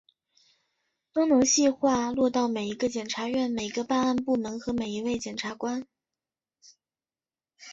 [1.13, 5.85] 都能细化落到每一个检察院、每一个办案部门和每一位检察官